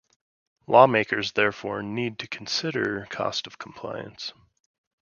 [0.65, 4.33] Lawmakers therefore need to consider cost of compliance.